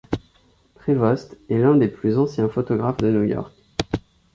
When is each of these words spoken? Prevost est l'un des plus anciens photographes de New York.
Prevost 0.73 1.37
est 1.47 1.59
l'un 1.59 1.75
des 1.75 1.87
plus 1.87 2.17
anciens 2.17 2.49
photographes 2.49 2.97
de 2.97 3.11
New 3.11 3.21
York. 3.23 3.53